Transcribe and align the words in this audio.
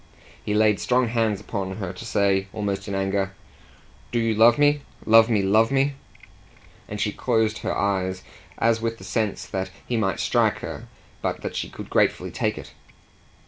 He 0.43 0.55
laid 0.55 0.79
strong 0.79 1.09
hands 1.09 1.39
upon 1.39 1.75
her 1.77 1.93
to 1.93 2.05
say, 2.05 2.47
almost 2.53 2.87
in 2.87 2.95
anger, 2.95 3.33
"Do 4.11 4.17
you 4.17 4.33
love 4.33 4.57
me, 4.57 4.81
love 5.05 5.29
me, 5.29 5.43
love 5.43 5.69
me?" 5.69 5.93
and 6.87 6.99
she 6.99 7.11
closed 7.11 7.59
her 7.59 7.77
eyes 7.77 8.23
as 8.57 8.81
with 8.81 8.97
the 8.97 9.03
sense 9.03 9.45
that 9.45 9.69
he 9.85 9.97
might 9.97 10.19
strike 10.19 10.57
her 10.61 10.87
but 11.21 11.43
that 11.43 11.55
she 11.55 11.69
could 11.69 11.91
gratefully 11.91 12.31
take 12.31 12.57
it. 12.57 12.73